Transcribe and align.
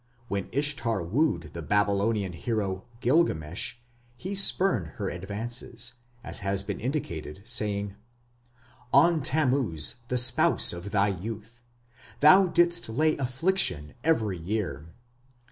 When 0.29 0.49
Ishtar 0.51 1.03
wooed 1.03 1.53
the 1.53 1.61
Babylonian 1.61 2.33
hero, 2.33 2.85
Gilgamesh, 3.01 3.75
he 4.15 4.33
spurned 4.33 4.93
her 4.97 5.11
advances, 5.11 5.93
as 6.23 6.39
has 6.39 6.63
been 6.63 6.79
indicated, 6.79 7.43
saying: 7.45 7.95
On 8.91 9.21
Tammuz, 9.21 9.97
the 10.07 10.17
spouse 10.17 10.73
of 10.73 10.89
thy 10.89 11.09
youth, 11.09 11.61
Thou 12.19 12.47
didst 12.47 12.89
lay 12.89 13.15
affliction 13.17 13.93
every 14.03 14.39
year. 14.39 14.87